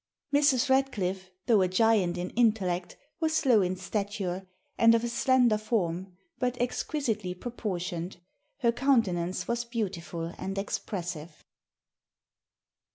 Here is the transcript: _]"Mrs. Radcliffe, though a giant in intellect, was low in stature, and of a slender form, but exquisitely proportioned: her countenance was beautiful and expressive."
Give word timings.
_]"Mrs. 0.39 0.67
Radcliffe, 0.67 1.29
though 1.45 1.61
a 1.61 1.67
giant 1.67 2.17
in 2.17 2.31
intellect, 2.31 2.97
was 3.19 3.45
low 3.45 3.61
in 3.61 3.75
stature, 3.75 4.47
and 4.75 4.95
of 4.95 5.03
a 5.03 5.07
slender 5.07 5.59
form, 5.59 6.17
but 6.39 6.59
exquisitely 6.59 7.35
proportioned: 7.35 8.17
her 8.61 8.71
countenance 8.71 9.47
was 9.47 9.63
beautiful 9.63 10.33
and 10.39 10.57
expressive." 10.57 11.45